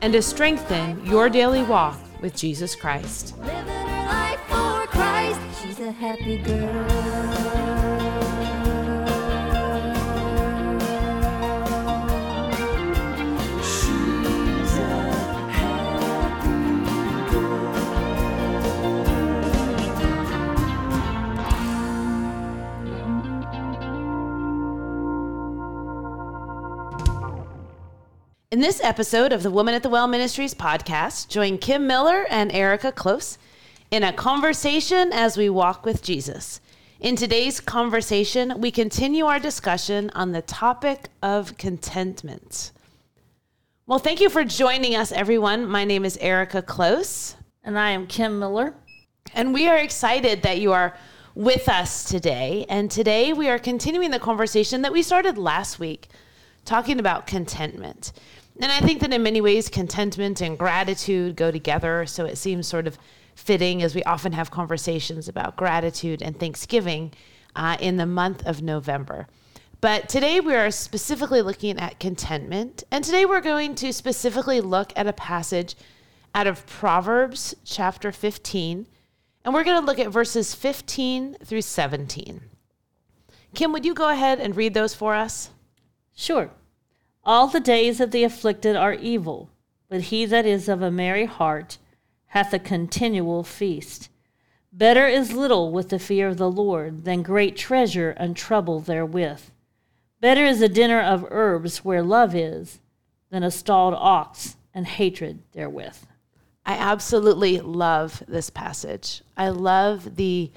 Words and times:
and 0.00 0.12
to 0.12 0.22
strengthen 0.22 1.04
your 1.04 1.28
daily 1.28 1.62
walk 1.62 1.98
with 2.20 2.36
Jesus 2.36 2.74
Christ. 2.74 3.36
Living 3.38 3.66
life 3.66 4.40
for 4.48 4.86
Christ. 4.88 5.40
She's 5.62 5.80
a 5.80 5.90
happy 5.90 6.38
girl. 6.38 7.67
In 28.50 28.60
this 28.60 28.80
episode 28.82 29.34
of 29.34 29.42
the 29.42 29.50
Woman 29.50 29.74
at 29.74 29.82
the 29.82 29.90
Well 29.90 30.06
Ministries 30.06 30.54
podcast, 30.54 31.28
join 31.28 31.58
Kim 31.58 31.86
Miller 31.86 32.24
and 32.30 32.50
Erika 32.50 32.90
Klose 32.90 33.36
in 33.90 34.02
a 34.02 34.10
conversation 34.10 35.12
as 35.12 35.36
we 35.36 35.50
walk 35.50 35.84
with 35.84 36.02
Jesus. 36.02 36.62
In 36.98 37.14
today's 37.14 37.60
conversation, 37.60 38.58
we 38.58 38.70
continue 38.70 39.26
our 39.26 39.38
discussion 39.38 40.10
on 40.14 40.32
the 40.32 40.40
topic 40.40 41.10
of 41.22 41.58
contentment. 41.58 42.72
Well, 43.86 43.98
thank 43.98 44.18
you 44.18 44.30
for 44.30 44.44
joining 44.44 44.96
us, 44.96 45.12
everyone. 45.12 45.66
My 45.66 45.84
name 45.84 46.06
is 46.06 46.16
Erika 46.18 46.62
Klose, 46.62 47.34
And 47.64 47.78
I 47.78 47.90
am 47.90 48.06
Kim 48.06 48.38
Miller. 48.38 48.72
and 49.34 49.52
we 49.52 49.68
are 49.68 49.76
excited 49.76 50.40
that 50.40 50.58
you 50.58 50.72
are 50.72 50.96
with 51.34 51.68
us 51.68 52.04
today. 52.04 52.64
And 52.70 52.90
today 52.90 53.34
we 53.34 53.50
are 53.50 53.58
continuing 53.58 54.10
the 54.10 54.18
conversation 54.18 54.80
that 54.82 54.92
we 54.92 55.02
started 55.02 55.36
last 55.36 55.78
week, 55.78 56.08
talking 56.64 56.98
about 56.98 57.26
contentment. 57.26 58.12
And 58.60 58.72
I 58.72 58.80
think 58.80 59.00
that 59.00 59.12
in 59.12 59.22
many 59.22 59.40
ways, 59.40 59.68
contentment 59.68 60.40
and 60.40 60.58
gratitude 60.58 61.36
go 61.36 61.50
together. 61.50 62.06
So 62.06 62.24
it 62.24 62.36
seems 62.36 62.66
sort 62.66 62.86
of 62.86 62.98
fitting 63.34 63.82
as 63.82 63.94
we 63.94 64.02
often 64.02 64.32
have 64.32 64.50
conversations 64.50 65.28
about 65.28 65.56
gratitude 65.56 66.22
and 66.22 66.38
Thanksgiving 66.38 67.12
uh, 67.54 67.76
in 67.80 67.96
the 67.96 68.06
month 68.06 68.44
of 68.44 68.62
November. 68.62 69.28
But 69.80 70.08
today 70.08 70.40
we 70.40 70.56
are 70.56 70.72
specifically 70.72 71.40
looking 71.40 71.78
at 71.78 72.00
contentment. 72.00 72.82
And 72.90 73.04
today 73.04 73.24
we're 73.24 73.40
going 73.40 73.76
to 73.76 73.92
specifically 73.92 74.60
look 74.60 74.92
at 74.96 75.06
a 75.06 75.12
passage 75.12 75.76
out 76.34 76.48
of 76.48 76.66
Proverbs 76.66 77.54
chapter 77.64 78.10
15. 78.10 78.86
And 79.44 79.54
we're 79.54 79.64
going 79.64 79.80
to 79.80 79.86
look 79.86 80.00
at 80.00 80.10
verses 80.10 80.52
15 80.52 81.36
through 81.44 81.62
17. 81.62 82.40
Kim, 83.54 83.72
would 83.72 83.84
you 83.84 83.94
go 83.94 84.08
ahead 84.08 84.40
and 84.40 84.56
read 84.56 84.74
those 84.74 84.94
for 84.94 85.14
us? 85.14 85.50
Sure. 86.12 86.50
All 87.28 87.46
the 87.46 87.60
days 87.60 88.00
of 88.00 88.10
the 88.10 88.24
afflicted 88.24 88.74
are 88.74 88.94
evil, 88.94 89.50
but 89.90 90.04
he 90.04 90.24
that 90.24 90.46
is 90.46 90.66
of 90.66 90.80
a 90.80 90.90
merry 90.90 91.26
heart 91.26 91.76
hath 92.28 92.54
a 92.54 92.58
continual 92.58 93.44
feast. 93.44 94.08
Better 94.72 95.06
is 95.06 95.34
little 95.34 95.70
with 95.70 95.90
the 95.90 95.98
fear 95.98 96.28
of 96.28 96.38
the 96.38 96.50
Lord 96.50 97.04
than 97.04 97.20
great 97.20 97.54
treasure 97.54 98.12
and 98.12 98.34
trouble 98.34 98.80
therewith. 98.80 99.42
Better 100.22 100.42
is 100.46 100.62
a 100.62 100.70
dinner 100.70 101.02
of 101.02 101.26
herbs 101.28 101.84
where 101.84 102.02
love 102.02 102.34
is 102.34 102.80
than 103.28 103.42
a 103.42 103.50
stalled 103.50 103.92
ox 103.98 104.56
and 104.72 104.86
hatred 104.86 105.42
therewith. 105.52 106.06
I 106.64 106.78
absolutely 106.78 107.60
love 107.60 108.22
this 108.26 108.48
passage. 108.48 109.20
I 109.36 109.50
love 109.50 110.16
the 110.16 110.50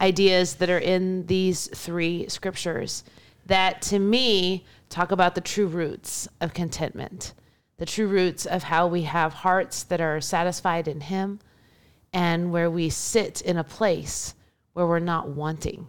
ideas 0.00 0.56
that 0.56 0.70
are 0.70 0.78
in 0.78 1.26
these 1.26 1.68
three 1.68 2.28
scriptures 2.28 3.04
that 3.46 3.82
to 3.82 3.98
me 3.98 4.64
talk 4.88 5.10
about 5.10 5.34
the 5.34 5.40
true 5.40 5.66
roots 5.66 6.28
of 6.40 6.54
contentment, 6.54 7.34
the 7.78 7.86
true 7.86 8.06
roots 8.06 8.46
of 8.46 8.64
how 8.64 8.86
we 8.86 9.02
have 9.02 9.32
hearts 9.32 9.82
that 9.84 10.00
are 10.00 10.20
satisfied 10.20 10.88
in 10.88 11.00
Him 11.00 11.40
and 12.12 12.52
where 12.52 12.70
we 12.70 12.88
sit 12.88 13.40
in 13.40 13.56
a 13.56 13.64
place 13.64 14.34
where 14.72 14.86
we're 14.86 14.98
not 14.98 15.28
wanting 15.28 15.86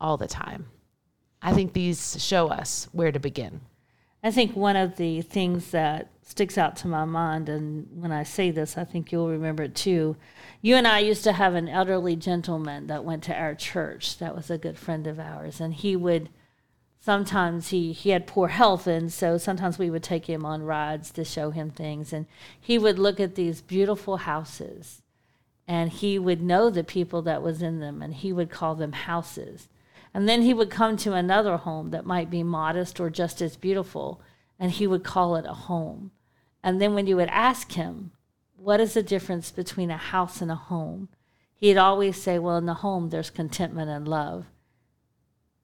all 0.00 0.16
the 0.16 0.26
time. 0.26 0.66
I 1.42 1.52
think 1.52 1.72
these 1.72 2.22
show 2.22 2.48
us 2.48 2.88
where 2.92 3.12
to 3.12 3.18
begin. 3.18 3.60
I 4.22 4.30
think 4.30 4.56
one 4.56 4.76
of 4.76 4.96
the 4.96 5.22
things 5.22 5.70
that 5.70 6.10
sticks 6.22 6.58
out 6.58 6.74
to 6.76 6.88
my 6.88 7.04
mind, 7.04 7.48
and 7.48 7.86
when 7.92 8.10
I 8.10 8.24
say 8.24 8.50
this, 8.50 8.76
I 8.76 8.84
think 8.84 9.12
you'll 9.12 9.28
remember 9.28 9.62
it 9.62 9.76
too. 9.76 10.16
You 10.60 10.74
and 10.74 10.88
I 10.88 10.98
used 10.98 11.22
to 11.24 11.32
have 11.32 11.54
an 11.54 11.68
elderly 11.68 12.16
gentleman 12.16 12.88
that 12.88 13.04
went 13.04 13.22
to 13.24 13.34
our 13.34 13.54
church 13.54 14.18
that 14.18 14.34
was 14.34 14.50
a 14.50 14.58
good 14.58 14.76
friend 14.76 15.06
of 15.06 15.20
ours, 15.20 15.60
and 15.60 15.72
he 15.72 15.94
would 15.94 16.30
sometimes 17.06 17.68
he, 17.68 17.92
he 17.92 18.10
had 18.10 18.26
poor 18.26 18.48
health, 18.48 18.88
and 18.88 19.12
so 19.12 19.38
sometimes 19.38 19.78
we 19.78 19.88
would 19.88 20.02
take 20.02 20.26
him 20.26 20.44
on 20.44 20.60
rides 20.64 21.12
to 21.12 21.24
show 21.24 21.52
him 21.52 21.70
things, 21.70 22.12
and 22.12 22.26
he 22.60 22.76
would 22.76 22.98
look 22.98 23.20
at 23.20 23.36
these 23.36 23.62
beautiful 23.62 24.16
houses, 24.16 25.02
and 25.68 25.92
he 25.92 26.18
would 26.18 26.42
know 26.42 26.68
the 26.68 26.82
people 26.82 27.22
that 27.22 27.42
was 27.42 27.62
in 27.62 27.78
them, 27.78 28.02
and 28.02 28.12
he 28.12 28.32
would 28.32 28.50
call 28.50 28.74
them 28.74 28.90
houses. 28.90 29.68
And 30.12 30.28
then 30.28 30.42
he 30.42 30.52
would 30.52 30.68
come 30.68 30.96
to 30.96 31.12
another 31.12 31.58
home 31.58 31.90
that 31.90 32.04
might 32.04 32.28
be 32.28 32.42
modest 32.42 32.98
or 32.98 33.08
just 33.08 33.40
as 33.40 33.54
beautiful, 33.54 34.20
and 34.58 34.72
he 34.72 34.88
would 34.88 35.04
call 35.04 35.36
it 35.36 35.46
a 35.46 35.54
home. 35.54 36.10
And 36.60 36.80
then 36.80 36.92
when 36.92 37.06
you 37.06 37.14
would 37.14 37.28
ask 37.28 37.70
him, 37.70 38.10
what 38.56 38.80
is 38.80 38.94
the 38.94 39.02
difference 39.04 39.52
between 39.52 39.92
a 39.92 39.96
house 39.96 40.42
and 40.42 40.50
a 40.50 40.56
home? 40.56 41.08
He'd 41.54 41.76
always 41.76 42.20
say, 42.20 42.40
well, 42.40 42.56
in 42.56 42.66
the 42.66 42.74
home, 42.74 43.10
there's 43.10 43.30
contentment 43.30 43.90
and 43.90 44.08
love. 44.08 44.46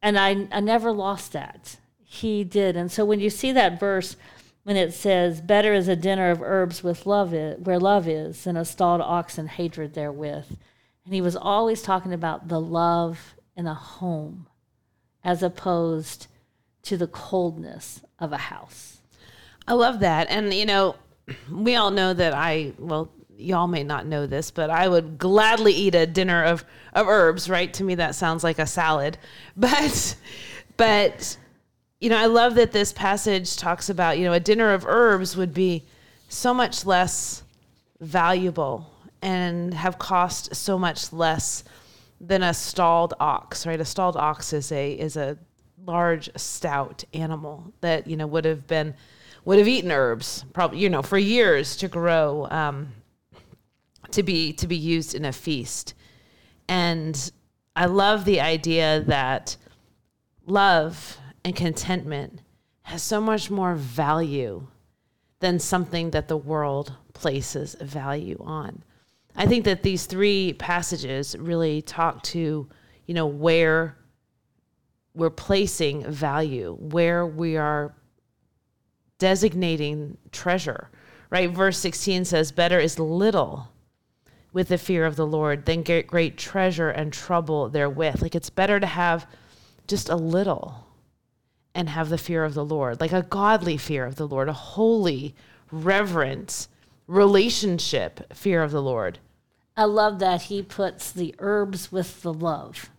And 0.02 0.18
I, 0.18 0.48
I 0.50 0.60
never 0.60 0.90
lost 0.90 1.32
that. 1.32 1.76
He 2.02 2.44
did. 2.44 2.76
And 2.76 2.90
so 2.90 3.04
when 3.04 3.20
you 3.20 3.30
see 3.30 3.52
that 3.52 3.78
verse, 3.78 4.16
when 4.64 4.76
it 4.76 4.92
says, 4.92 5.40
better 5.40 5.72
is 5.72 5.88
a 5.88 5.96
dinner 5.96 6.30
of 6.30 6.42
herbs 6.42 6.82
with 6.82 7.06
love 7.06 7.32
is, 7.32 7.58
where 7.60 7.78
love 7.78 8.06
is 8.06 8.44
than 8.44 8.56
a 8.56 8.64
stalled 8.64 9.00
ox 9.00 9.38
and 9.38 9.48
hatred 9.48 9.94
therewith. 9.94 10.46
And 11.04 11.14
he 11.14 11.20
was 11.20 11.36
always 11.36 11.82
talking 11.82 12.12
about 12.12 12.48
the 12.48 12.60
love 12.60 13.34
in 13.56 13.66
a 13.66 13.74
home 13.74 14.46
as 15.24 15.42
opposed 15.42 16.26
to 16.82 16.96
the 16.96 17.06
coldness 17.06 18.02
of 18.18 18.32
a 18.32 18.38
house. 18.38 18.98
I 19.66 19.74
love 19.74 20.00
that. 20.00 20.28
And, 20.30 20.52
you 20.52 20.66
know, 20.66 20.96
we 21.50 21.76
all 21.76 21.90
know 21.90 22.12
that 22.12 22.34
I, 22.34 22.72
well, 22.78 23.10
y'all 23.42 23.66
may 23.66 23.82
not 23.82 24.06
know 24.06 24.26
this, 24.26 24.50
but 24.50 24.70
I 24.70 24.88
would 24.88 25.18
gladly 25.18 25.72
eat 25.72 25.94
a 25.94 26.06
dinner 26.06 26.44
of, 26.44 26.64
of 26.92 27.08
herbs, 27.08 27.48
right? 27.48 27.72
To 27.74 27.84
me, 27.84 27.94
that 27.96 28.14
sounds 28.14 28.44
like 28.44 28.58
a 28.58 28.66
salad. 28.66 29.18
But, 29.56 30.16
but, 30.76 31.36
you 32.00 32.08
know, 32.08 32.16
I 32.16 32.26
love 32.26 32.54
that 32.54 32.72
this 32.72 32.92
passage 32.92 33.56
talks 33.56 33.90
about, 33.90 34.18
you 34.18 34.24
know, 34.24 34.32
a 34.32 34.40
dinner 34.40 34.72
of 34.72 34.86
herbs 34.86 35.36
would 35.36 35.52
be 35.52 35.84
so 36.28 36.54
much 36.54 36.86
less 36.86 37.42
valuable 38.00 38.90
and 39.20 39.72
have 39.74 39.98
cost 39.98 40.54
so 40.54 40.78
much 40.78 41.12
less 41.12 41.64
than 42.20 42.42
a 42.42 42.54
stalled 42.54 43.14
ox, 43.20 43.66
right? 43.66 43.80
A 43.80 43.84
stalled 43.84 44.16
ox 44.16 44.52
is 44.52 44.72
a 44.72 44.92
is 44.92 45.16
a 45.16 45.36
large, 45.84 46.30
stout 46.36 47.04
animal 47.12 47.72
that 47.80 48.06
you 48.06 48.16
know 48.16 48.26
would 48.26 48.44
have 48.44 48.66
been 48.66 48.94
would 49.44 49.58
have 49.58 49.68
eaten 49.68 49.90
herbs, 49.90 50.44
probably 50.52 50.78
you 50.78 50.88
know 50.88 51.02
for 51.02 51.18
years 51.18 51.76
to 51.76 51.88
grow 51.88 52.46
um, 52.50 52.92
to 54.12 54.22
be 54.22 54.52
to 54.54 54.66
be 54.66 54.76
used 54.76 55.14
in 55.14 55.24
a 55.24 55.32
feast. 55.32 55.94
And 56.68 57.32
I 57.74 57.86
love 57.86 58.24
the 58.24 58.40
idea 58.40 59.00
that 59.06 59.56
love 60.46 61.18
and 61.44 61.56
contentment 61.56 62.40
has 62.82 63.02
so 63.02 63.20
much 63.20 63.50
more 63.50 63.74
value 63.74 64.66
than 65.40 65.58
something 65.58 66.10
that 66.10 66.28
the 66.28 66.36
world 66.36 66.94
places 67.14 67.76
value 67.80 68.36
on. 68.40 68.82
I 69.34 69.46
think 69.46 69.64
that 69.64 69.82
these 69.82 70.06
three 70.06 70.52
passages 70.54 71.36
really 71.38 71.82
talk 71.82 72.22
to, 72.24 72.68
you 73.06 73.14
know, 73.14 73.26
where 73.26 73.96
we're 75.14 75.30
placing 75.30 76.10
value, 76.10 76.76
where 76.78 77.26
we 77.26 77.56
are 77.56 77.94
designating 79.18 80.16
treasure, 80.32 80.90
right? 81.30 81.50
Verse 81.50 81.78
16 81.78 82.24
says, 82.24 82.52
Better 82.52 82.78
is 82.78 82.98
little 82.98 83.68
with 84.52 84.68
the 84.68 84.78
fear 84.78 85.04
of 85.06 85.16
the 85.16 85.26
Lord 85.26 85.64
than 85.64 85.82
great, 85.82 86.06
great 86.06 86.36
treasure 86.36 86.90
and 86.90 87.12
trouble 87.12 87.68
therewith. 87.68 88.20
Like 88.20 88.34
it's 88.34 88.50
better 88.50 88.78
to 88.78 88.86
have 88.86 89.26
just 89.86 90.08
a 90.08 90.16
little 90.16 90.86
and 91.74 91.88
have 91.88 92.08
the 92.08 92.18
fear 92.18 92.44
of 92.44 92.54
the 92.54 92.64
Lord, 92.64 93.00
like 93.00 93.12
a 93.12 93.22
godly 93.22 93.76
fear 93.76 94.04
of 94.04 94.16
the 94.16 94.28
Lord, 94.28 94.48
a 94.48 94.52
holy 94.52 95.34
reverence 95.70 96.68
relationship 97.06 98.32
fear 98.34 98.62
of 98.62 98.70
the 98.70 98.82
Lord. 98.82 99.18
I 99.76 99.84
love 99.84 100.18
that 100.18 100.42
he 100.42 100.62
puts 100.62 101.10
the 101.10 101.34
herbs 101.38 101.90
with 101.90 102.22
the 102.22 102.32
love. 102.32 102.90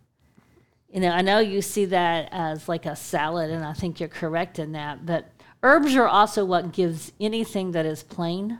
You 0.91 1.01
know, 1.01 1.09
I 1.09 1.21
know 1.21 1.39
you 1.39 1.61
see 1.61 1.85
that 1.85 2.29
as 2.31 2.67
like 2.67 2.85
a 2.85 2.95
salad, 2.95 3.51
and 3.51 3.63
I 3.63 3.73
think 3.73 3.99
you're 3.99 4.09
correct 4.09 4.59
in 4.59 4.71
that, 4.73 5.05
but 5.05 5.29
herbs 5.61 5.95
are 5.95 6.07
also 6.07 6.45
what 6.45 6.71
gives 6.71 7.11
anything 7.19 7.71
that 7.71 7.85
is 7.85 8.03
plain 8.03 8.59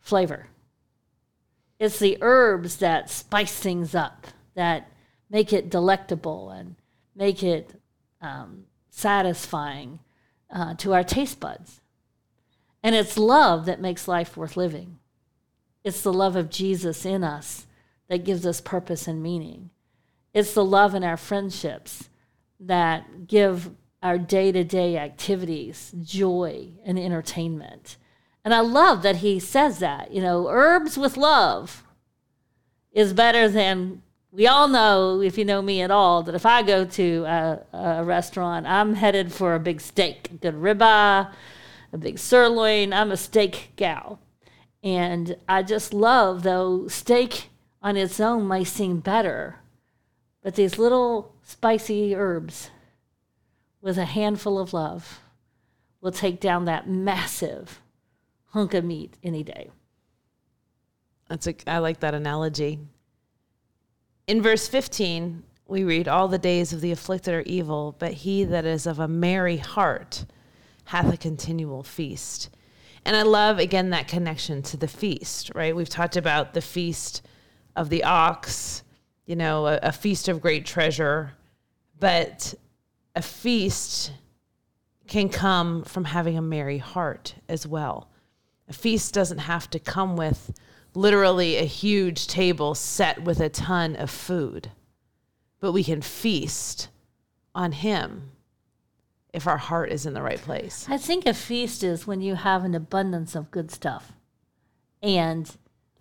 flavor. 0.00 0.48
It's 1.78 1.98
the 1.98 2.18
herbs 2.20 2.76
that 2.76 3.10
spice 3.10 3.58
things 3.58 3.94
up, 3.94 4.26
that 4.54 4.90
make 5.30 5.52
it 5.52 5.70
delectable 5.70 6.50
and 6.50 6.76
make 7.14 7.42
it 7.42 7.72
um, 8.20 8.64
satisfying 8.88 9.98
uh, 10.50 10.74
to 10.74 10.94
our 10.94 11.04
taste 11.04 11.40
buds. 11.40 11.80
And 12.82 12.94
it's 12.94 13.18
love 13.18 13.66
that 13.66 13.80
makes 13.80 14.08
life 14.08 14.36
worth 14.36 14.56
living. 14.56 14.98
It's 15.84 16.02
the 16.02 16.12
love 16.12 16.36
of 16.36 16.50
Jesus 16.50 17.04
in 17.04 17.22
us 17.24 17.66
that 18.08 18.24
gives 18.24 18.46
us 18.46 18.60
purpose 18.60 19.06
and 19.06 19.22
meaning. 19.22 19.70
It's 20.32 20.54
the 20.54 20.64
love 20.64 20.94
in 20.94 21.02
our 21.02 21.16
friendships 21.16 22.08
that 22.60 23.26
give 23.26 23.70
our 24.02 24.18
day 24.18 24.52
to 24.52 24.64
day 24.64 24.96
activities 24.96 25.92
joy 26.02 26.68
and 26.84 26.98
entertainment. 26.98 27.96
And 28.46 28.54
I 28.54 28.60
love 28.60 29.02
that 29.02 29.16
he 29.16 29.40
says 29.40 29.80
that. 29.80 30.12
You 30.12 30.22
know, 30.22 30.46
herbs 30.48 30.96
with 30.96 31.16
love 31.16 31.82
is 32.92 33.12
better 33.12 33.48
than 33.48 34.02
we 34.30 34.46
all 34.46 34.68
know, 34.68 35.20
if 35.20 35.36
you 35.36 35.44
know 35.44 35.60
me 35.60 35.82
at 35.82 35.90
all, 35.90 36.22
that 36.22 36.34
if 36.36 36.46
I 36.46 36.62
go 36.62 36.84
to 36.84 37.24
a, 37.24 37.60
a 37.72 38.04
restaurant, 38.04 38.64
I'm 38.64 38.94
headed 38.94 39.32
for 39.32 39.56
a 39.56 39.58
big 39.58 39.80
steak, 39.80 40.30
a 40.30 40.34
good 40.34 40.54
ribeye, 40.54 41.28
a 41.92 41.98
big 41.98 42.20
sirloin. 42.20 42.92
I'm 42.92 43.10
a 43.10 43.16
steak 43.16 43.72
gal. 43.74 44.20
And 44.80 45.36
I 45.48 45.64
just 45.64 45.92
love, 45.92 46.44
though, 46.44 46.86
steak 46.86 47.48
on 47.82 47.96
its 47.96 48.20
own 48.20 48.46
may 48.46 48.62
seem 48.62 49.00
better, 49.00 49.56
but 50.40 50.54
these 50.54 50.78
little 50.78 51.34
spicy 51.42 52.14
herbs 52.14 52.70
with 53.80 53.98
a 53.98 54.04
handful 54.04 54.60
of 54.60 54.72
love 54.72 55.18
will 56.00 56.12
take 56.12 56.38
down 56.38 56.64
that 56.66 56.88
massive 56.88 57.80
hunk 58.56 58.72
of 58.72 58.82
meat 58.82 59.18
any 59.22 59.42
day. 59.42 59.68
That's 61.28 61.46
a, 61.46 61.54
I 61.66 61.76
like 61.76 62.00
that 62.00 62.14
analogy. 62.14 62.78
In 64.26 64.40
verse 64.40 64.66
15, 64.66 65.42
we 65.68 65.84
read, 65.84 66.08
All 66.08 66.26
the 66.26 66.38
days 66.38 66.72
of 66.72 66.80
the 66.80 66.90
afflicted 66.90 67.34
are 67.34 67.42
evil, 67.42 67.94
but 67.98 68.14
he 68.14 68.44
that 68.44 68.64
is 68.64 68.86
of 68.86 68.98
a 68.98 69.06
merry 69.06 69.58
heart 69.58 70.24
hath 70.84 71.12
a 71.12 71.18
continual 71.18 71.82
feast. 71.82 72.48
And 73.04 73.14
I 73.14 73.24
love, 73.24 73.58
again, 73.58 73.90
that 73.90 74.08
connection 74.08 74.62
to 74.62 74.78
the 74.78 74.88
feast, 74.88 75.50
right? 75.54 75.76
We've 75.76 75.86
talked 75.86 76.16
about 76.16 76.54
the 76.54 76.62
feast 76.62 77.20
of 77.76 77.90
the 77.90 78.04
ox, 78.04 78.82
you 79.26 79.36
know, 79.36 79.66
a, 79.66 79.80
a 79.82 79.92
feast 79.92 80.28
of 80.28 80.40
great 80.40 80.64
treasure, 80.64 81.34
but 82.00 82.54
a 83.14 83.20
feast 83.20 84.12
can 85.08 85.28
come 85.28 85.84
from 85.84 86.04
having 86.04 86.38
a 86.38 86.42
merry 86.42 86.78
heart 86.78 87.34
as 87.50 87.66
well. 87.66 88.08
A 88.68 88.72
feast 88.72 89.14
doesn't 89.14 89.38
have 89.38 89.70
to 89.70 89.78
come 89.78 90.16
with 90.16 90.52
literally 90.94 91.56
a 91.56 91.64
huge 91.64 92.26
table 92.26 92.74
set 92.74 93.22
with 93.22 93.40
a 93.40 93.48
ton 93.48 93.94
of 93.96 94.10
food, 94.10 94.70
but 95.60 95.72
we 95.72 95.84
can 95.84 96.00
feast 96.00 96.88
on 97.54 97.72
Him 97.72 98.30
if 99.32 99.46
our 99.46 99.58
heart 99.58 99.92
is 99.92 100.06
in 100.06 100.14
the 100.14 100.22
right 100.22 100.40
place. 100.40 100.86
I 100.88 100.96
think 100.96 101.26
a 101.26 101.34
feast 101.34 101.84
is 101.84 102.06
when 102.06 102.22
you 102.22 102.34
have 102.34 102.64
an 102.64 102.74
abundance 102.74 103.34
of 103.34 103.50
good 103.50 103.70
stuff. 103.70 104.12
And 105.02 105.54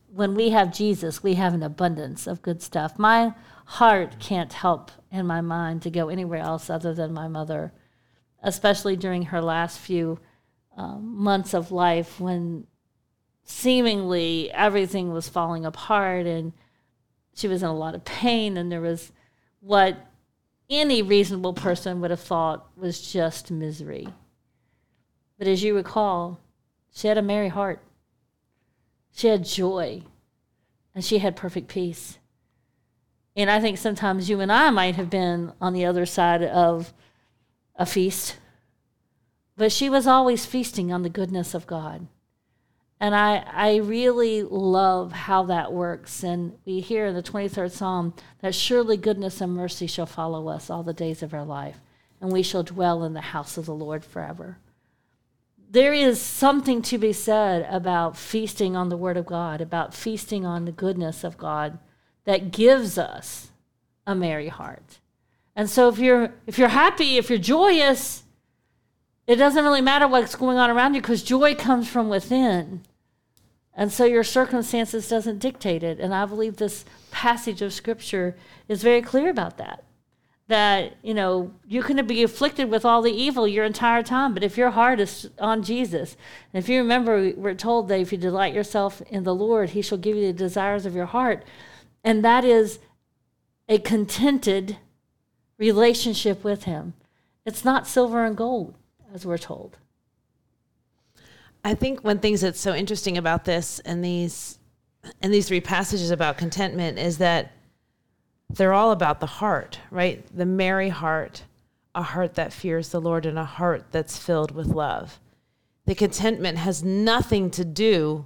when 0.07 0.33
we 0.33 0.51
have 0.51 0.73
Jesus, 0.73 1.21
we 1.21 1.33
have 1.33 1.53
an 1.53 1.61
abundance 1.61 2.27
of 2.27 2.41
good 2.41 2.61
stuff. 2.61 2.97
My 2.97 3.33
heart 3.65 4.19
can't 4.19 4.53
help 4.53 4.91
in 5.11 5.27
my 5.27 5.41
mind 5.41 5.81
to 5.81 5.89
go 5.89 6.07
anywhere 6.07 6.39
else 6.39 6.69
other 6.69 6.93
than 6.93 7.13
my 7.13 7.27
mother, 7.27 7.73
especially 8.41 8.95
during 8.95 9.23
her 9.23 9.41
last 9.41 9.79
few 9.79 10.19
um, 10.75 11.15
months 11.17 11.53
of 11.53 11.71
life 11.71 12.19
when 12.19 12.67
seemingly 13.43 14.51
everything 14.51 15.11
was 15.11 15.29
falling 15.29 15.65
apart 15.65 16.25
and 16.25 16.53
she 17.33 17.47
was 17.47 17.61
in 17.61 17.69
a 17.69 17.75
lot 17.75 17.95
of 17.95 18.03
pain 18.03 18.57
and 18.57 18.71
there 18.71 18.81
was 18.81 19.11
what 19.59 19.97
any 20.69 21.01
reasonable 21.01 21.53
person 21.53 22.01
would 22.01 22.11
have 22.11 22.19
thought 22.19 22.67
was 22.75 23.11
just 23.11 23.51
misery. 23.51 24.07
But 25.37 25.47
as 25.47 25.63
you 25.63 25.75
recall, 25.75 26.39
she 26.93 27.07
had 27.07 27.17
a 27.17 27.21
merry 27.21 27.49
heart. 27.49 27.81
She 29.11 29.27
had 29.27 29.45
joy 29.45 30.03
and 30.93 31.03
she 31.03 31.19
had 31.19 31.35
perfect 31.35 31.67
peace. 31.67 32.17
And 33.35 33.49
I 33.49 33.59
think 33.59 33.77
sometimes 33.77 34.29
you 34.29 34.39
and 34.39 34.51
I 34.51 34.69
might 34.69 34.95
have 34.95 35.09
been 35.09 35.51
on 35.59 35.73
the 35.73 35.85
other 35.85 36.05
side 36.05 36.41
of 36.41 36.93
a 37.75 37.85
feast, 37.85 38.37
but 39.57 39.71
she 39.71 39.89
was 39.89 40.07
always 40.07 40.45
feasting 40.45 40.91
on 40.91 41.03
the 41.03 41.09
goodness 41.09 41.53
of 41.53 41.67
God. 41.67 42.07
And 42.99 43.13
I, 43.13 43.43
I 43.51 43.75
really 43.77 44.41
love 44.43 45.11
how 45.11 45.43
that 45.43 45.73
works. 45.73 46.23
And 46.23 46.57
we 46.65 46.79
hear 46.79 47.05
in 47.05 47.15
the 47.15 47.23
23rd 47.23 47.71
Psalm 47.71 48.13
that 48.39 48.55
surely 48.55 48.97
goodness 48.97 49.41
and 49.41 49.53
mercy 49.53 49.87
shall 49.87 50.05
follow 50.05 50.47
us 50.47 50.69
all 50.69 50.83
the 50.83 50.93
days 50.93 51.21
of 51.21 51.33
our 51.33 51.43
life, 51.43 51.79
and 52.21 52.31
we 52.31 52.41
shall 52.41 52.63
dwell 52.63 53.03
in 53.03 53.13
the 53.13 53.21
house 53.21 53.57
of 53.57 53.65
the 53.65 53.75
Lord 53.75 54.05
forever. 54.05 54.57
There 55.69 55.93
is 55.93 56.21
something 56.21 56.81
to 56.83 56.97
be 56.97 57.11
said 57.11 57.67
about 57.69 58.15
feasting 58.15 58.77
on 58.77 58.87
the 58.87 58.97
Word 58.97 59.17
of 59.17 59.25
God, 59.25 59.59
about 59.59 59.93
feasting 59.93 60.45
on 60.45 60.63
the 60.63 60.71
goodness 60.71 61.23
of 61.23 61.37
God 61.37 61.79
that 62.23 62.51
gives 62.51 62.97
us 62.97 63.51
a 64.07 64.15
merry 64.15 64.47
heart. 64.47 64.99
And 65.55 65.69
so 65.69 65.89
if 65.89 65.99
you're 65.99 66.33
if 66.47 66.57
you're 66.57 66.67
happy, 66.67 67.17
if 67.17 67.29
you're 67.29 67.39
joyous, 67.39 68.23
it 69.27 69.37
doesn't 69.37 69.63
really 69.63 69.81
matter 69.81 70.07
what's 70.07 70.35
going 70.35 70.57
on 70.57 70.69
around 70.69 70.93
you 70.93 71.01
because 71.01 71.23
joy 71.23 71.55
comes 71.55 71.89
from 71.89 72.09
within. 72.09 72.81
And 73.73 73.91
so 73.91 74.05
your 74.05 74.23
circumstances 74.23 75.09
doesn't 75.09 75.39
dictate 75.39 75.83
it. 75.83 75.99
And 75.99 76.13
I 76.13 76.25
believe 76.25 76.57
this 76.57 76.85
passage 77.11 77.61
of 77.61 77.73
scripture 77.73 78.35
is 78.67 78.83
very 78.83 79.01
clear 79.01 79.29
about 79.29 79.57
that. 79.57 79.83
That, 80.47 80.95
you 81.01 81.15
know, 81.15 81.51
you 81.67 81.81
can 81.81 82.05
be 82.05 82.21
afflicted 82.21 82.69
with 82.69 82.85
all 82.85 83.01
the 83.01 83.11
evil 83.11 83.47
your 83.47 83.65
entire 83.65 84.03
time, 84.03 84.35
but 84.35 84.43
if 84.43 84.57
your 84.57 84.69
heart 84.69 84.99
is 84.99 85.31
on 85.39 85.63
Jesus, 85.63 86.15
and 86.53 86.63
if 86.63 86.69
you 86.69 86.77
remember, 86.77 87.33
we're 87.35 87.55
told 87.55 87.87
that 87.87 87.99
if 87.99 88.11
you 88.11 88.17
delight 88.19 88.53
yourself 88.53 89.01
in 89.09 89.23
the 89.23 89.33
Lord, 89.33 89.71
he 89.71 89.81
shall 89.81 89.97
give 89.97 90.15
you 90.15 90.27
the 90.27 90.33
desires 90.33 90.85
of 90.85 90.95
your 90.95 91.07
heart. 91.07 91.43
And 92.03 92.23
that 92.23 92.45
is 92.45 92.77
a 93.67 93.79
contented 93.79 94.77
relationship 95.57 96.43
with 96.43 96.65
him. 96.65 96.93
It's 97.43 97.65
not 97.65 97.87
silver 97.87 98.23
and 98.23 98.37
gold 98.37 98.75
as 99.13 99.25
we're 99.25 99.37
told. 99.37 99.77
I 101.63 101.73
think 101.73 102.03
one 102.03 102.19
thing 102.19 102.35
that's 102.35 102.59
so 102.59 102.75
interesting 102.75 103.17
about 103.17 103.45
this 103.45 103.79
and 103.79 104.03
these 104.03 104.59
and 105.21 105.33
these 105.33 105.47
three 105.47 105.61
passages 105.61 106.09
about 106.11 106.37
contentment 106.37 106.97
is 106.97 107.19
that 107.19 107.51
they're 108.49 108.73
all 108.73 108.91
about 108.91 109.19
the 109.19 109.25
heart, 109.25 109.79
right? 109.91 110.25
The 110.35 110.45
merry 110.45 110.89
heart, 110.89 111.43
a 111.93 112.01
heart 112.01 112.35
that 112.35 112.53
fears 112.53 112.89
the 112.89 113.01
Lord, 113.01 113.25
and 113.25 113.37
a 113.37 113.45
heart 113.45 113.85
that's 113.91 114.17
filled 114.17 114.51
with 114.51 114.67
love. 114.67 115.19
The 115.85 115.95
contentment 115.95 116.57
has 116.57 116.83
nothing 116.83 117.51
to 117.51 117.65
do 117.65 118.25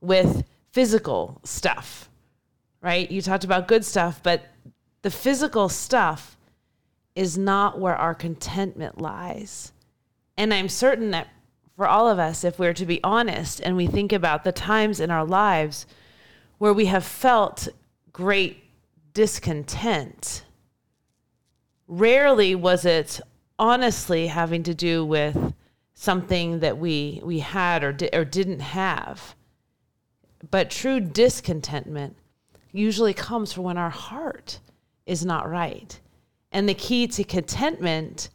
with 0.00 0.44
physical 0.72 1.40
stuff, 1.44 2.08
right? 2.80 3.10
You 3.10 3.22
talked 3.22 3.44
about 3.44 3.68
good 3.68 3.84
stuff, 3.84 4.20
but 4.22 4.46
the 5.02 5.10
physical 5.10 5.68
stuff 5.68 6.36
is 7.14 7.38
not 7.38 7.78
where 7.78 7.96
our 7.96 8.14
contentment 8.14 9.00
lies. 9.00 9.72
And 10.36 10.52
I'm 10.52 10.68
certain 10.68 11.10
that 11.12 11.28
for 11.76 11.86
all 11.86 12.08
of 12.08 12.18
us, 12.18 12.44
if 12.44 12.58
we're 12.58 12.74
to 12.74 12.86
be 12.86 13.02
honest 13.02 13.60
and 13.60 13.76
we 13.76 13.86
think 13.86 14.12
about 14.12 14.44
the 14.44 14.52
times 14.52 15.00
in 15.00 15.10
our 15.10 15.24
lives 15.24 15.86
where 16.58 16.72
we 16.72 16.86
have 16.86 17.04
felt 17.04 17.68
great 18.12 18.62
discontent, 19.12 20.44
rarely 21.88 22.54
was 22.54 22.84
it 22.84 23.20
honestly 23.58 24.28
having 24.28 24.62
to 24.64 24.74
do 24.74 25.04
with 25.04 25.54
something 25.94 26.60
that 26.60 26.78
we, 26.78 27.20
we 27.24 27.38
had 27.38 27.84
or, 27.84 27.92
di- 27.92 28.10
or 28.12 28.24
didn't 28.24 28.60
have. 28.60 29.34
But 30.50 30.70
true 30.70 31.00
discontentment 31.00 32.16
usually 32.72 33.14
comes 33.14 33.52
from 33.52 33.64
when 33.64 33.78
our 33.78 33.90
heart 33.90 34.58
is 35.06 35.24
not 35.24 35.48
right. 35.48 35.98
And 36.50 36.68
the 36.68 36.74
key 36.74 37.06
to 37.08 37.24
contentment 37.24 38.30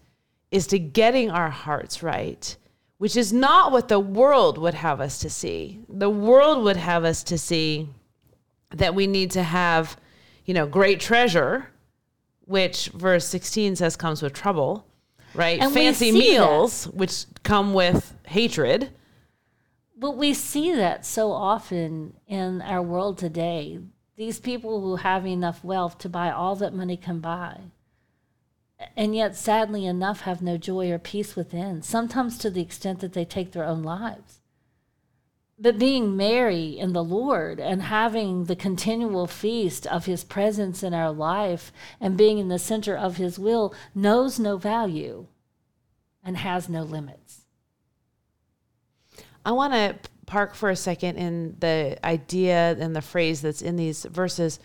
is 0.52 0.68
to 0.68 0.80
getting 0.80 1.30
our 1.30 1.50
hearts 1.50 2.02
right, 2.02 2.56
which 2.98 3.16
is 3.16 3.32
not 3.32 3.72
what 3.72 3.88
the 3.88 4.00
world 4.00 4.58
would 4.58 4.74
have 4.74 5.00
us 5.00 5.20
to 5.20 5.30
see. 5.30 5.80
The 5.88 6.10
world 6.10 6.64
would 6.64 6.78
have 6.78 7.04
us 7.04 7.24
to 7.24 7.38
see 7.38 7.90
that 8.72 8.96
we 8.96 9.08
need 9.08 9.32
to 9.32 9.44
have, 9.44 9.98
you 10.46 10.54
know, 10.54 10.68
great 10.68 11.00
treasure, 11.00 11.70
which 12.46 12.88
verse 12.90 13.26
16 13.28 13.76
says 13.76 13.96
comes 13.96 14.22
with 14.22 14.34
trouble, 14.34 14.86
right? 15.34 15.60
And 15.62 15.74
Fancy 15.74 16.12
meals, 16.12 16.86
which 16.86 17.26
come 17.44 17.74
with 17.74 18.16
hatred. 18.26 18.92
But 19.98 20.18
we 20.18 20.34
see 20.34 20.74
that 20.74 21.06
so 21.06 21.32
often 21.32 22.14
in 22.28 22.62
our 22.62 22.82
world 22.82 23.18
today. 23.18 23.80
These 24.16 24.40
people 24.40 24.82
who 24.82 24.98
have 24.98 25.26
enough 25.26 25.64
wealth 25.64 25.98
to 26.00 26.10
buy 26.10 26.32
all 26.32 26.56
that 26.58 26.74
money 26.74 26.98
can 26.98 27.20
buy, 27.20 27.60
and 28.96 29.16
yet, 29.16 29.36
sadly 29.36 29.86
enough, 29.86 30.22
have 30.22 30.42
no 30.42 30.58
joy 30.58 30.92
or 30.92 31.00
peace 31.00 31.36
within, 31.36 31.82
sometimes 31.82 32.38
to 32.38 32.50
the 32.50 32.62
extent 32.62 33.00
that 33.00 33.14
they 33.14 33.26
take 33.26 33.52
their 33.52 33.66
own 33.66 33.84
lives. 33.84 34.40
But 35.62 35.78
being 35.78 36.16
merry 36.16 36.80
in 36.80 36.94
the 36.94 37.04
Lord 37.04 37.60
and 37.60 37.84
having 37.84 38.46
the 38.46 38.56
continual 38.56 39.28
feast 39.28 39.86
of 39.88 40.06
His 40.06 40.24
presence 40.24 40.84
in 40.84 40.94
our 40.94 41.12
life 41.12 41.74
and 42.00 42.18
being 42.18 42.38
in 42.38 42.48
the 42.48 42.60
center 42.60 42.96
of 42.96 43.18
His 43.18 43.38
will 43.38 43.74
knows 43.94 44.40
no 44.40 44.56
value 44.56 45.28
and 46.24 46.38
has 46.38 46.70
no 46.70 46.84
limits. 46.84 47.42
I 49.46 49.52
want 49.52 49.74
to 49.74 49.98
park 50.26 50.56
for 50.56 50.70
a 50.70 50.76
second 50.76 51.18
in 51.18 51.58
the 51.60 51.98
idea 52.06 52.78
and 52.80 52.96
the 52.96 53.02
phrase 53.02 53.42
that's 53.42 53.62
in 53.62 53.76
these 53.76 54.06
verses 54.06 54.60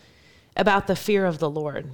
about 0.57 0.87
the 0.87 0.95
fear 0.95 1.27
of 1.27 1.41
the 1.41 1.51
Lord 1.51 1.91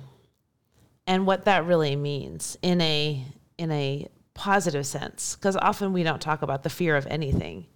and 1.11 1.26
what 1.26 1.45
that 1.47 1.67
really 1.67 1.97
means 1.97 2.57
in 2.62 2.81
a 2.81 3.25
in 3.59 3.73
a 3.73 4.07
positive 4.33 4.87
sense 4.87 5.35
because 5.35 5.57
often 5.57 5.93
we 5.93 6.05
don't 6.05 6.23
talk 6.23 6.40
about 6.40 6.62
the 6.62 6.71
fear 6.71 6.95
of 6.95 7.05
anything 7.09 7.67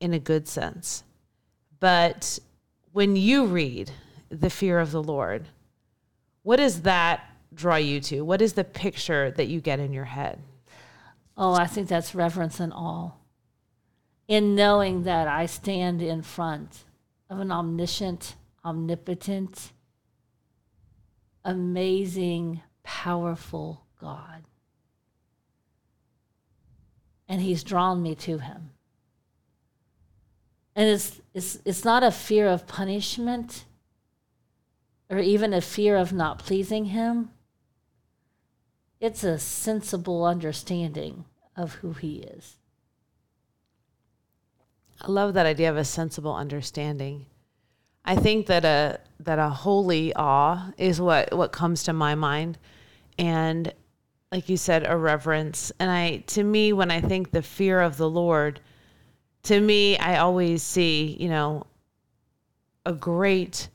in 0.00 0.14
a 0.14 0.18
good 0.18 0.48
sense. 0.48 1.04
But 1.78 2.38
when 2.92 3.16
you 3.16 3.44
read 3.44 3.90
the 4.30 4.48
fear 4.48 4.78
of 4.78 4.92
the 4.92 5.02
Lord, 5.02 5.48
what 6.42 6.56
does 6.56 6.82
that 6.82 7.20
draw 7.52 7.76
you 7.76 8.00
to? 8.00 8.22
What 8.22 8.40
is 8.40 8.54
the 8.54 8.64
picture 8.64 9.30
that 9.32 9.48
you 9.48 9.60
get 9.60 9.78
in 9.78 9.92
your 9.92 10.06
head? 10.06 10.40
Oh, 11.36 11.52
I 11.52 11.66
think 11.66 11.88
that's 11.88 12.14
reverence 12.14 12.60
and 12.60 12.72
awe. 12.72 13.10
In 14.26 14.54
knowing 14.54 15.02
that 15.02 15.28
I 15.28 15.44
stand 15.44 16.00
in 16.00 16.22
front 16.22 16.84
of 17.28 17.40
an 17.40 17.52
omniscient, 17.52 18.36
omnipotent, 18.64 19.72
amazing, 21.44 22.62
powerful 22.82 23.84
God. 24.00 24.44
And 27.28 27.40
He's 27.40 27.64
drawn 27.64 28.02
me 28.02 28.14
to 28.16 28.38
Him. 28.38 28.70
And 30.76 30.88
it's, 30.88 31.20
it's, 31.32 31.58
it's 31.64 31.84
not 31.84 32.02
a 32.02 32.10
fear 32.10 32.48
of 32.48 32.66
punishment 32.66 33.64
or 35.10 35.18
even 35.18 35.52
a 35.52 35.60
fear 35.60 35.96
of 35.96 36.12
not 36.12 36.38
pleasing 36.38 36.86
Him. 36.86 37.30
It's 39.00 39.22
a 39.22 39.38
sensible 39.38 40.24
understanding 40.24 41.24
of 41.56 41.74
who 41.74 41.92
He 41.92 42.16
is. 42.16 42.56
I 45.00 45.10
love 45.10 45.34
that 45.34 45.46
idea 45.46 45.70
of 45.70 45.76
a 45.76 45.84
sensible 45.84 46.34
understanding. 46.34 47.26
I 48.04 48.16
think 48.16 48.46
that 48.46 48.64
a 48.64 49.00
that 49.20 49.38
a 49.38 49.48
holy 49.48 50.12
awe 50.14 50.72
is 50.76 51.00
what 51.00 51.34
what 51.34 51.52
comes 51.52 51.84
to 51.84 51.92
my 51.92 52.14
mind, 52.14 52.58
and 53.18 53.72
like 54.34 54.48
you 54.48 54.56
said, 54.56 54.84
a 54.86 54.96
reverence. 54.96 55.70
And 55.78 55.88
I, 55.88 56.16
to 56.28 56.42
me, 56.42 56.72
when 56.72 56.90
I 56.90 57.00
think 57.00 57.30
the 57.30 57.40
fear 57.40 57.80
of 57.80 57.96
the 57.96 58.10
Lord, 58.10 58.58
to 59.44 59.60
me, 59.60 59.96
I 59.96 60.18
always 60.18 60.60
see, 60.60 61.16
you 61.20 61.28
know, 61.28 61.68
a 62.84 62.92
great, 62.92 63.68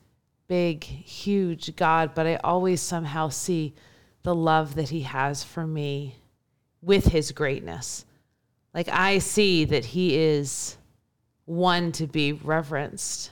big, 0.48 0.84
huge 0.84 1.74
God, 1.76 2.14
but 2.14 2.26
I 2.26 2.36
always 2.44 2.82
somehow 2.82 3.30
see 3.30 3.74
the 4.22 4.34
love 4.34 4.74
that 4.74 4.90
He 4.90 5.00
has 5.00 5.42
for 5.42 5.66
me 5.66 6.16
with 6.82 7.06
His 7.06 7.32
greatness. 7.32 8.04
Like 8.74 8.88
I 8.88 9.18
see 9.18 9.64
that 9.64 9.86
He 9.86 10.14
is 10.14 10.76
one 11.46 11.90
to 11.92 12.06
be 12.06 12.34
reverenced 12.34 13.30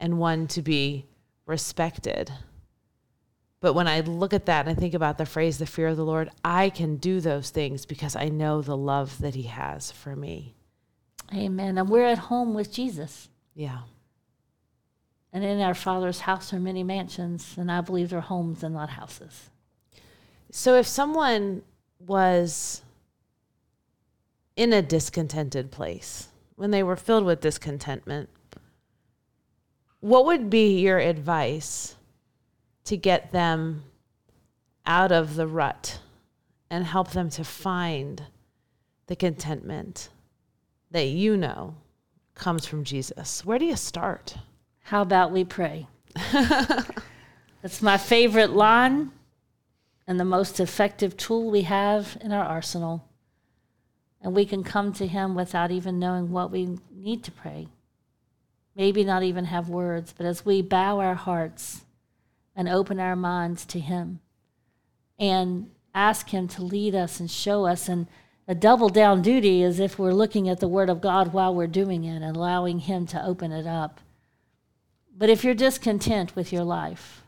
and 0.00 0.18
one 0.18 0.48
to 0.48 0.62
be 0.62 1.06
respected. 1.46 2.32
But 3.60 3.74
when 3.74 3.86
I 3.86 4.00
look 4.00 4.32
at 4.32 4.46
that 4.46 4.66
and 4.66 4.76
I 4.76 4.80
think 4.80 4.94
about 4.94 5.18
the 5.18 5.26
phrase, 5.26 5.58
the 5.58 5.66
fear 5.66 5.88
of 5.88 5.98
the 5.98 6.04
Lord, 6.04 6.30
I 6.42 6.70
can 6.70 6.96
do 6.96 7.20
those 7.20 7.50
things 7.50 7.84
because 7.84 8.16
I 8.16 8.30
know 8.30 8.62
the 8.62 8.76
love 8.76 9.18
that 9.18 9.34
He 9.34 9.44
has 9.44 9.92
for 9.92 10.16
me. 10.16 10.54
Amen. 11.34 11.76
And 11.76 11.88
we're 11.88 12.06
at 12.06 12.18
home 12.18 12.54
with 12.54 12.72
Jesus. 12.72 13.28
Yeah. 13.54 13.80
And 15.32 15.44
in 15.44 15.60
our 15.60 15.74
Father's 15.74 16.20
house 16.20 16.52
are 16.52 16.58
many 16.58 16.82
mansions, 16.82 17.54
and 17.56 17.70
I 17.70 17.82
believe 17.82 18.10
they're 18.10 18.20
homes 18.20 18.64
and 18.64 18.74
not 18.74 18.90
houses. 18.90 19.50
So 20.50 20.74
if 20.74 20.86
someone 20.86 21.62
was 22.00 22.82
in 24.56 24.72
a 24.72 24.82
discontented 24.82 25.70
place, 25.70 26.28
when 26.56 26.72
they 26.72 26.82
were 26.82 26.96
filled 26.96 27.24
with 27.24 27.40
discontentment, 27.40 28.28
what 30.00 30.24
would 30.26 30.50
be 30.50 30.80
your 30.80 30.98
advice 30.98 31.96
to 32.84 32.96
get 32.96 33.32
them 33.32 33.84
out 34.86 35.12
of 35.12 35.36
the 35.36 35.46
rut 35.46 36.00
and 36.70 36.84
help 36.84 37.10
them 37.12 37.30
to 37.30 37.44
find 37.44 38.22
the 39.06 39.16
contentment 39.16 40.08
that 40.90 41.06
you 41.06 41.36
know 41.36 41.74
comes 42.34 42.66
from 42.66 42.84
Jesus? 42.84 43.44
Where 43.44 43.58
do 43.58 43.66
you 43.66 43.76
start? 43.76 44.36
How 44.84 45.02
about 45.02 45.32
we 45.32 45.44
pray? 45.44 45.86
That's 47.62 47.82
my 47.82 47.98
favorite 47.98 48.50
line 48.50 49.12
and 50.06 50.18
the 50.18 50.24
most 50.24 50.58
effective 50.58 51.16
tool 51.16 51.50
we 51.50 51.62
have 51.62 52.16
in 52.20 52.32
our 52.32 52.44
arsenal. 52.44 53.06
And 54.22 54.34
we 54.34 54.44
can 54.44 54.64
come 54.64 54.92
to 54.94 55.06
Him 55.06 55.34
without 55.34 55.70
even 55.70 55.98
knowing 55.98 56.30
what 56.30 56.50
we 56.50 56.78
need 56.92 57.22
to 57.24 57.30
pray. 57.30 57.68
Maybe 58.76 59.04
not 59.04 59.22
even 59.22 59.46
have 59.46 59.68
words, 59.68 60.14
but 60.16 60.26
as 60.26 60.44
we 60.44 60.62
bow 60.62 61.00
our 61.00 61.14
hearts 61.14 61.84
and 62.54 62.68
open 62.68 63.00
our 63.00 63.16
minds 63.16 63.64
to 63.66 63.80
Him 63.80 64.20
and 65.18 65.70
ask 65.94 66.28
Him 66.30 66.48
to 66.48 66.62
lead 66.62 66.94
us 66.94 67.20
and 67.20 67.30
show 67.30 67.66
us. 67.66 67.88
And 67.88 68.06
a 68.46 68.54
double 68.54 68.88
down 68.88 69.22
duty 69.22 69.62
is 69.62 69.80
if 69.80 69.98
we're 69.98 70.12
looking 70.12 70.48
at 70.48 70.60
the 70.60 70.68
Word 70.68 70.88
of 70.88 71.00
God 71.00 71.32
while 71.32 71.54
we're 71.54 71.66
doing 71.66 72.04
it 72.04 72.16
and 72.16 72.36
allowing 72.36 72.80
Him 72.80 73.06
to 73.08 73.24
open 73.24 73.52
it 73.52 73.66
up. 73.66 74.00
But 75.16 75.30
if 75.30 75.44
you're 75.44 75.54
discontent 75.54 76.36
with 76.36 76.52
your 76.52 76.64
life 76.64 77.22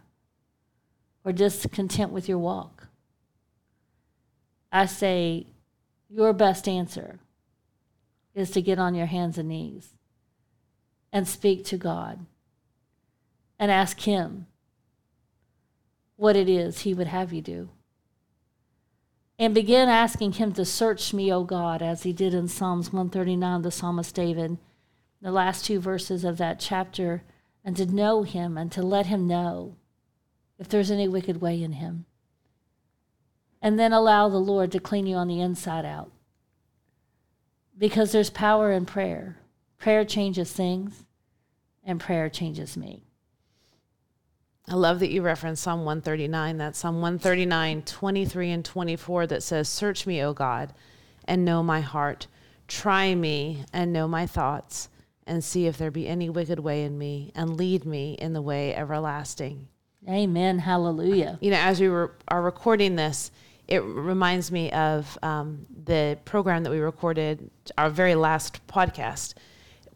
or 1.25 1.33
discontent 1.33 2.13
with 2.13 2.29
your 2.29 2.39
walk, 2.39 2.89
I 4.71 4.87
say 4.87 5.47
your 6.09 6.33
best 6.33 6.67
answer 6.67 7.19
is 8.35 8.51
to 8.53 8.63
get 8.63 8.79
on 8.79 8.95
your 8.95 9.07
hands 9.07 9.37
and 9.37 9.49
knees 9.49 9.91
and 11.12 11.28
speak 11.28 11.64
to 11.66 11.76
God 11.76 12.26
and 13.59 13.71
ask 13.71 14.00
Him 14.00 14.47
what 16.16 16.37
it 16.37 16.49
is 16.49 16.81
He 16.81 16.95
would 16.95 17.09
have 17.09 17.33
you 17.33 17.42
do. 17.42 17.71
And 19.38 19.54
begin 19.54 19.88
asking 19.88 20.33
Him 20.33 20.52
to 20.52 20.64
search 20.64 21.12
me, 21.12 21.33
O 21.33 21.45
God, 21.45 21.83
as 21.83 22.04
He 22.04 22.12
did 22.12 22.35
in 22.35 22.49
Psalms 22.49 22.92
139, 22.92 23.62
the 23.62 23.71
psalmist 23.71 24.14
David, 24.14 24.59
the 25.21 25.33
last 25.33 25.64
two 25.64 25.81
verses 25.81 26.25
of 26.25 26.38
that 26.38 26.61
chapter, 26.61 27.23
and 27.64 27.76
to 27.76 27.87
know 27.87 28.23
Him 28.23 28.57
and 28.57 28.71
to 28.73 28.83
let 28.83 29.07
Him 29.07 29.26
know 29.26 29.76
if 30.59 30.69
there's 30.69 30.90
any 30.90 31.09
wicked 31.09 31.40
way 31.40 31.62
in 31.62 31.73
Him 31.73 32.07
and 33.62 33.78
then 33.78 33.92
allow 33.92 34.28
the 34.28 34.38
Lord 34.38 34.73
to 34.73 34.81
clean 34.81 35.07
you 35.07 35.14
on 35.14 35.28
the 35.28 35.40
inside 35.40 35.85
out. 35.85 36.11
Because 37.78 38.11
there's 38.11 38.28
power 38.28 38.73
in 38.73 38.85
prayer. 38.85 39.38
Prayer 39.83 40.05
changes 40.05 40.53
things, 40.53 41.05
and 41.83 41.99
prayer 41.99 42.29
changes 42.29 42.77
me. 42.77 43.03
I 44.69 44.75
love 44.75 45.01
that 45.01 45.11
you 45.11 45.23
reference 45.23 45.59
Psalm 45.59 45.81
139. 45.81 46.57
That's 46.57 46.79
Psalm 46.79 47.01
139, 47.01 47.83
23 47.83 48.51
and 48.53 48.65
24 48.65 49.27
that 49.27 49.43
says, 49.43 49.69
Search 49.69 50.07
me, 50.07 50.23
O 50.23 50.33
God, 50.35 50.73
and 51.25 51.45
know 51.45 51.65
my 51.65 51.81
heart. 51.81 52.29
Try 52.69 53.17
me 53.17 53.65
and 53.73 53.93
know 53.93 54.07
my 54.07 54.25
thoughts, 54.25 54.89
and 55.27 55.43
see 55.43 55.67
if 55.67 55.79
there 55.79 55.91
be 55.91 56.07
any 56.07 56.31
wicked 56.31 56.61
way 56.61 56.85
in 56.85 56.97
me, 56.97 57.33
and 57.35 57.57
lead 57.57 57.85
me 57.85 58.12
in 58.21 58.35
the 58.35 58.43
way 58.43 58.73
everlasting. 58.77 59.67
Amen. 60.09 60.61
Hallelujah. 60.61 61.39
You 61.41 61.51
know, 61.51 61.59
as 61.59 61.81
we 61.81 61.89
were, 61.89 62.15
are 62.29 62.41
recording 62.41 62.95
this, 62.95 63.33
it 63.67 63.83
reminds 63.83 64.53
me 64.53 64.71
of 64.71 65.19
um, 65.25 65.67
the 65.85 66.21
program 66.25 66.62
that 66.62 66.71
we 66.71 66.79
recorded, 66.79 67.51
our 67.77 67.91
very 67.91 68.15
last 68.15 68.65
podcast 68.69 69.35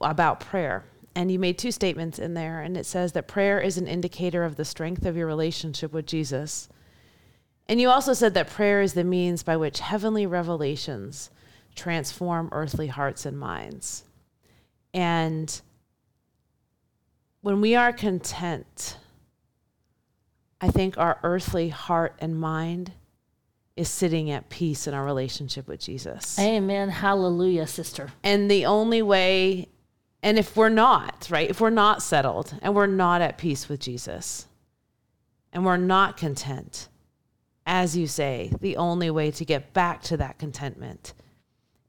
about 0.01 0.41
prayer. 0.41 0.85
And 1.15 1.31
you 1.31 1.39
made 1.39 1.59
two 1.59 1.73
statements 1.73 2.19
in 2.19 2.35
there, 2.35 2.61
and 2.61 2.77
it 2.77 2.85
says 2.85 3.13
that 3.13 3.27
prayer 3.27 3.59
is 3.59 3.79
an 3.79 3.87
indicator 3.87 4.45
of 4.45 4.57
the 4.57 4.65
strength 4.65 5.07
of 5.07 5.17
your 5.17 5.27
relationship 5.27 5.93
with 5.93 6.07
Jesus. 6.07 6.69
And 7.69 7.81
you 7.81 7.89
also 7.89 8.13
said 8.13 8.35
that 8.35 8.51
prayer 8.51 8.83
is 8.83 8.93
the 8.93 9.05
means 9.05 9.43
by 9.43 9.57
which 9.57 9.81
heavenly 9.81 10.27
revelations 10.27 11.31
transform 11.75 12.49
earthly 12.53 12.89
hearts 12.89 13.25
and 13.25 13.39
minds. 13.39 14.05
And 14.93 15.61
when 17.41 17.61
we 17.61 17.75
are 17.75 17.93
content, 17.93 18.97
I 20.61 20.69
think 20.69 20.99
our 20.99 21.19
earthly 21.23 21.69
heart 21.69 22.17
and 22.19 22.39
mind 22.39 22.93
is 23.77 23.89
sitting 23.89 24.31
at 24.31 24.49
peace 24.49 24.87
in 24.87 24.95
our 24.95 25.05
relationship 25.05 25.69
with 25.69 25.81
Jesus. 25.81 26.39
Amen. 26.39 26.89
Hallelujah, 26.89 27.67
sister. 27.67 28.11
And 28.23 28.51
the 28.51 28.65
only 28.67 29.03
way 29.03 29.69
And 30.27 30.41
if 30.41 30.57
we're 30.57 30.71
not, 30.71 31.29
right, 31.31 31.49
if 31.49 31.61
we're 31.61 31.71
not 31.71 32.03
settled 32.03 32.53
and 32.61 32.75
we're 32.75 32.89
not 32.89 33.21
at 33.23 33.39
peace 33.39 33.69
with 33.69 33.79
Jesus 33.79 34.49
and 35.53 35.65
we're 35.65 35.77
not 35.77 36.17
content, 36.17 36.89
as 37.65 37.97
you 37.97 38.09
say, 38.09 38.51
the 38.61 38.77
only 38.77 39.09
way 39.09 39.31
to 39.31 39.45
get 39.45 39.73
back 39.73 40.03
to 40.03 40.17
that 40.17 40.41
contentment 40.41 41.15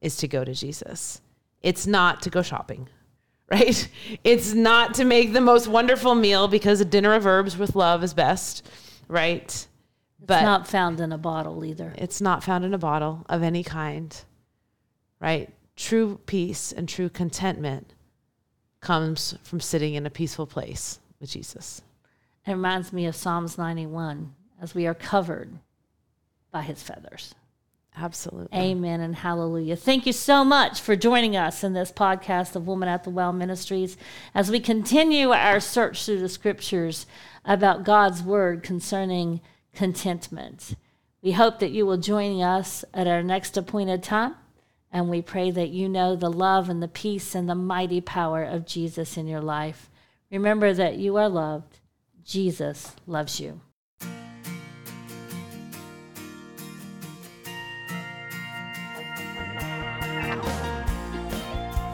is 0.02 0.18
to 0.18 0.28
go 0.28 0.46
to 0.46 0.54
Jesus. 0.54 1.20
It's 1.64 1.88
not 1.88 2.22
to 2.22 2.30
go 2.30 2.44
shopping, 2.44 2.88
right? 3.52 3.90
It's 4.24 4.54
not 4.54 4.94
to 4.94 5.04
make 5.04 5.34
the 5.34 5.42
most 5.42 5.68
wonderful 5.68 6.14
meal 6.14 6.48
because 6.48 6.80
a 6.80 6.86
dinner 6.86 7.16
of 7.16 7.26
herbs 7.26 7.58
with 7.58 7.76
love 7.76 8.04
is 8.04 8.14
best, 8.14 8.70
right? 9.08 9.68
But 10.24 10.36
it's 10.36 10.44
not 10.44 10.68
found 10.68 11.00
in 11.00 11.12
a 11.12 11.18
bottle 11.18 11.66
either. 11.66 11.92
It's 11.98 12.22
not 12.22 12.44
found 12.44 12.64
in 12.66 12.76
a 12.76 12.78
bottle 12.78 13.26
of 13.30 13.42
any 13.42 13.64
kind, 13.64 14.16
right? 15.20 15.52
True 15.76 16.20
peace 16.28 16.72
and 16.72 16.88
true 16.88 17.10
contentment 17.10 17.96
comes 18.88 19.36
from 19.44 19.60
sitting 19.60 19.96
in 19.96 20.06
a 20.06 20.10
peaceful 20.10 20.48
place 20.48 21.00
with 21.20 21.30
Jesus. 21.30 21.82
It 22.46 22.52
reminds 22.52 22.94
me 22.94 23.06
of 23.06 23.18
Psalms 23.18 23.58
91 23.58 24.34
as 24.62 24.74
we 24.74 24.88
are 24.88 24.94
covered 24.94 25.52
by 26.52 26.62
his 26.62 26.82
feathers. 26.82 27.36
Absolutely. 27.98 28.58
Amen 28.58 29.02
and 29.02 29.14
hallelujah. 29.14 29.76
Thank 29.76 30.06
you 30.06 30.14
so 30.14 30.46
much 30.46 30.80
for 30.80 30.96
joining 30.96 31.36
us 31.36 31.66
in 31.66 31.74
this 31.74 31.92
podcast 31.92 32.56
of 32.56 32.66
Woman 32.66 32.88
at 32.88 33.04
the 33.04 33.10
Well 33.10 33.34
Ministries 33.34 33.98
as 34.34 34.50
we 34.50 34.62
continue 34.62 35.32
our 35.32 35.60
search 35.60 36.06
through 36.06 36.22
the 36.22 36.30
scriptures 36.30 37.08
about 37.44 37.84
God's 37.84 38.24
word 38.24 38.64
concerning 38.64 39.42
contentment. 39.76 40.76
We 41.22 41.34
hope 41.34 41.60
that 41.60 41.72
you 41.72 41.86
will 41.86 41.98
join 41.98 42.42
us 42.42 42.86
at 42.94 43.06
our 43.06 43.22
next 43.22 43.58
appointed 43.58 44.02
time, 44.02 44.36
and 44.92 45.10
we 45.10 45.22
pray 45.22 45.52
that 45.52 45.70
you 45.70 45.90
know 45.90 46.16
the 46.16 46.32
love 46.32 46.70
and 46.70 46.82
the 46.82 46.88
peace 46.88 47.36
and 47.36 47.50
the 47.50 47.56
mighty 47.56 48.02
power 48.02 48.44
of 48.44 48.66
Jesus 48.66 49.18
in 49.18 49.28
your 49.28 49.42
life. 49.42 49.90
Remember 50.32 50.74
that 50.74 50.98
you 50.98 51.16
are 51.18 51.30
loved. 51.30 51.80
Jesus 52.24 52.96
loves 53.06 53.40
you. 53.40 53.62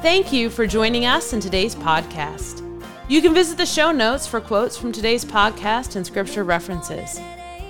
Thank 0.02 0.34
you 0.34 0.50
for 0.50 0.68
joining 0.68 1.06
us 1.06 1.32
in 1.32 1.40
today's 1.40 1.76
podcast. 1.76 2.60
You 3.08 3.22
can 3.22 3.34
visit 3.34 3.58
the 3.58 3.66
show 3.66 3.92
notes 3.92 4.28
for 4.28 4.42
quotes 4.42 4.76
from 4.76 4.92
today's 4.92 5.24
podcast 5.24 5.96
and 5.96 6.06
scripture 6.06 6.44
references. 6.44 7.20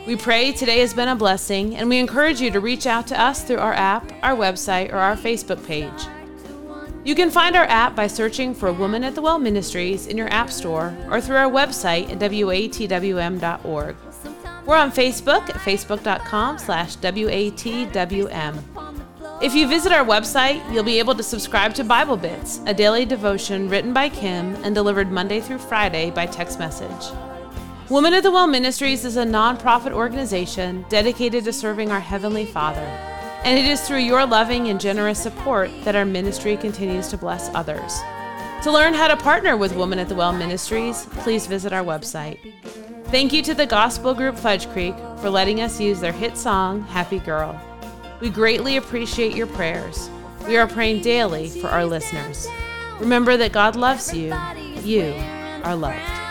We 0.06 0.18
pray 0.18 0.52
today 0.52 0.80
has 0.80 0.94
been 0.94 1.08
a 1.08 1.16
blessing, 1.16 1.78
and 1.78 1.88
we 1.88 1.98
encourage 1.98 2.42
you 2.42 2.52
to 2.52 2.60
reach 2.60 2.86
out 2.86 3.08
to 3.08 3.20
us 3.20 3.42
through 3.42 3.60
our 3.60 3.74
app, 3.74 4.12
our 4.22 4.36
website, 4.36 4.92
or 4.92 4.98
our 4.98 5.16
Facebook 5.16 5.66
page. 5.66 6.08
You 7.06 7.16
can 7.16 7.30
find 7.30 7.56
our 7.56 7.64
app 7.66 7.96
by 7.96 8.08
searching 8.08 8.54
for 8.54 8.74
Woman 8.74 9.06
at 9.06 9.16
the 9.16 9.22
Well 9.22 9.40
Ministries 9.40 10.08
in 10.08 10.18
your 10.18 10.28
app 10.28 10.52
store 10.52 10.94
or 11.10 11.22
through 11.22 11.38
our 11.38 11.50
website 11.50 12.10
at 12.12 12.20
watwm.org. 12.20 13.96
We're 14.66 14.78
on 14.78 14.92
Facebook 14.92 15.50
at 15.50 15.56
facebook.com 15.56 16.60
slash 16.60 16.98
watwm. 16.98 18.64
If 19.42 19.56
you 19.56 19.68
visit 19.68 19.92
our 19.92 20.06
website, 20.06 20.74
you'll 20.74 20.84
be 20.84 21.00
able 21.00 21.16
to 21.16 21.24
subscribe 21.24 21.74
to 21.76 21.84
Bible 21.84 22.18
Bits, 22.18 22.60
a 22.66 22.74
daily 22.74 23.06
devotion 23.06 23.70
written 23.70 23.94
by 23.94 24.10
Kim 24.10 24.56
and 24.64 24.76
delivered 24.76 25.12
Monday 25.12 25.40
through 25.40 25.60
Friday 25.60 26.12
by 26.12 26.26
text 26.26 26.60
message. 26.60 27.33
Women 27.90 28.14
of 28.14 28.24
the 28.24 28.32
Well 28.32 28.48
Ministries 28.48 29.04
is 29.04 29.18
a 29.18 29.26
nonprofit 29.26 29.92
organization 29.92 30.86
dedicated 30.88 31.44
to 31.44 31.52
serving 31.52 31.92
our 31.92 32.00
Heavenly 32.00 32.46
Father, 32.46 32.80
and 33.44 33.60
it 33.60 33.66
is 33.66 33.82
through 33.82 33.98
your 33.98 34.26
loving 34.26 34.70
and 34.70 34.80
generous 34.80 35.22
support 35.22 35.70
that 35.84 35.94
our 35.94 36.06
ministry 36.06 36.56
continues 36.56 37.10
to 37.10 37.18
bless 37.18 37.54
others. 37.54 38.00
To 38.64 38.72
learn 38.72 38.94
how 38.94 39.10
to 39.10 39.18
partner 39.18 39.58
with 39.58 39.76
Women 39.76 40.00
at 40.00 40.08
the 40.08 40.16
Well 40.16 40.32
Ministries, 40.32 41.06
please 41.12 41.46
visit 41.46 41.74
our 41.74 41.84
website. 41.84 42.40
Thank 43.08 43.34
you 43.34 43.42
to 43.44 43.54
the 43.54 43.66
gospel 43.66 44.14
group 44.14 44.38
Fudge 44.38 44.70
Creek 44.70 44.96
for 45.18 45.30
letting 45.30 45.60
us 45.60 45.82
use 45.82 46.00
their 46.00 46.14
hit 46.14 46.38
song, 46.38 46.84
Happy 46.84 47.20
Girl. 47.20 47.60
We 48.22 48.30
greatly 48.30 48.78
appreciate 48.78 49.36
your 49.36 49.48
prayers. 49.48 50.10
We 50.48 50.56
are 50.56 50.68
praying 50.68 51.02
daily 51.02 51.50
for 51.50 51.68
our 51.68 51.86
listeners. 51.86 52.48
Remember 53.02 53.36
that 53.36 53.52
God 53.52 53.76
loves 53.76 54.14
you. 54.14 54.34
You 54.84 55.14
are 55.66 55.76
loved. 55.76 56.23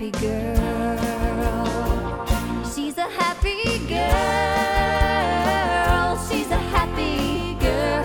Happy 0.00 0.10
girl. 0.12 0.56
She's 2.72 2.96
a 2.96 3.08
happy 3.08 3.78
girl. 3.86 3.98
She's 6.28 6.50
a 6.50 6.58
happy 6.74 7.54
girl. 7.54 8.04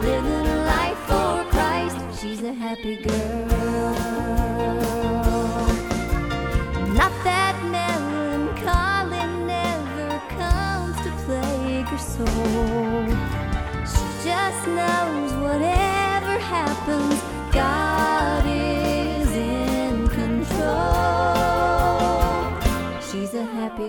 Living 0.00 0.46
a 0.46 0.56
life 0.66 0.98
for 1.08 1.44
Christ. 1.50 1.96
She's 2.20 2.42
a 2.42 2.52
happy 2.52 2.96
girl. 2.96 3.53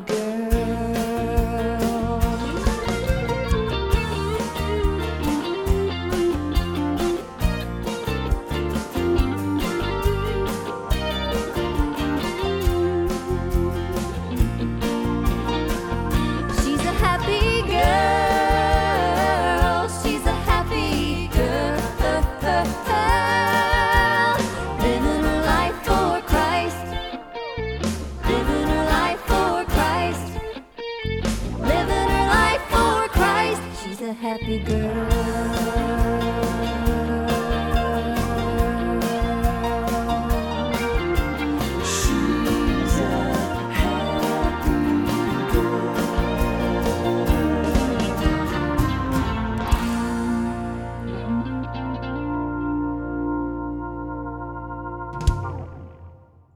good. 0.01 0.24